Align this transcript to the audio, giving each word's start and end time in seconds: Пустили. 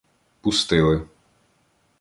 Пустили. 0.41 0.97